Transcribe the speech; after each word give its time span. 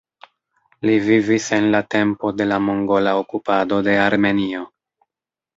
Li 0.89 0.95
vivis 1.09 1.49
en 1.57 1.67
la 1.75 1.83
tempo 1.95 2.33
de 2.39 2.49
la 2.53 2.59
mongola 2.71 3.13
okupado 3.21 3.81
de 3.89 3.97
Armenio. 4.07 4.65